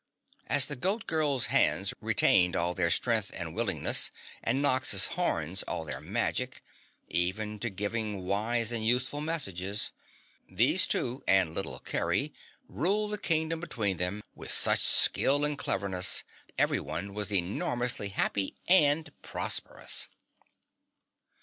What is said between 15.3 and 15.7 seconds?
and